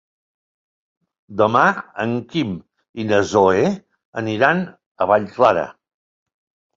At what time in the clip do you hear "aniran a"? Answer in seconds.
4.23-5.09